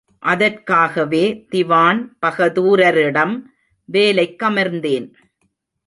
அதற்காகவே 0.23 1.45
திவான்பகதுரரிடம் 1.51 3.35
வேலைக்கமர்ந்தேன். 3.89 5.07